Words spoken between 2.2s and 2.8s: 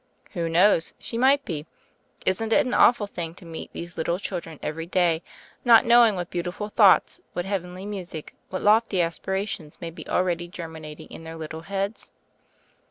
Isn't it an